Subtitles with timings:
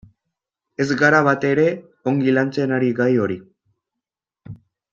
[0.85, 1.65] Ez gara batere
[2.13, 3.39] ongi lantzen ari gai hori.